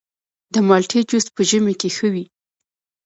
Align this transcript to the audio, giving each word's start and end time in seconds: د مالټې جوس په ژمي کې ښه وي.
د 0.53 0.55
مالټې 0.67 0.99
جوس 1.09 1.25
په 1.35 1.41
ژمي 1.49 1.73
کې 1.79 1.89
ښه 1.95 2.07
وي. 2.13 2.25